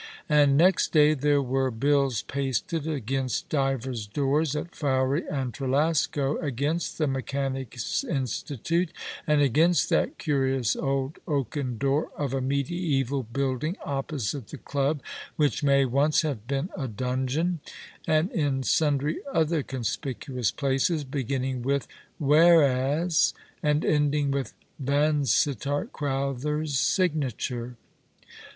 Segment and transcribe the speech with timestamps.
[0.27, 6.97] And next day there were bills pasted against divers doors at Fowey and Trelasco, against
[6.97, 8.91] the Mechanics' Institute,
[9.27, 15.03] and against that curious old oaken door of a mediaeval building opposite the club,
[15.35, 17.59] which may once have been a donjon,
[18.07, 21.87] and in sundry other conspicuous places, beginning with
[22.17, 27.77] "Whereas," and ending with Van sittart Crowther's signature.